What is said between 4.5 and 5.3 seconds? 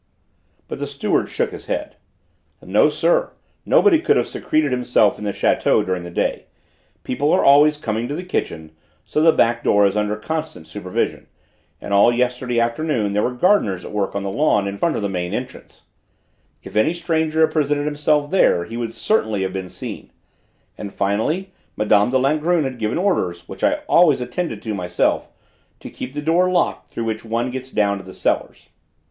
himself in